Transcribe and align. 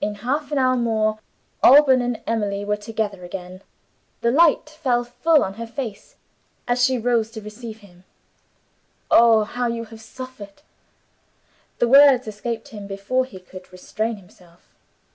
In 0.00 0.14
half 0.24 0.50
an 0.50 0.56
hour 0.56 0.76
more, 0.76 1.18
Alban 1.62 2.00
and 2.00 2.22
Emily 2.26 2.64
were 2.64 2.78
together 2.78 3.22
again. 3.22 3.60
The 4.22 4.30
light 4.30 4.70
fell 4.70 5.04
full 5.04 5.44
on 5.44 5.52
her 5.60 5.66
face 5.66 6.16
as 6.66 6.82
she 6.82 6.96
rose 6.96 7.30
to 7.32 7.42
receive 7.42 7.80
him. 7.80 8.04
"Oh, 9.10 9.44
how 9.44 9.66
you 9.66 9.84
have 9.84 10.00
suffered!" 10.00 10.62
The 11.80 11.88
words 11.88 12.26
escaped 12.26 12.68
him 12.68 12.86
before 12.86 13.26
he 13.26 13.40
could 13.40 13.70
restrain 13.70 14.16
himself. 14.16 14.72